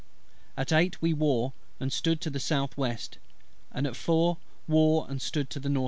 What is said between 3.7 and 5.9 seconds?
and at four wore and stood to the N.E.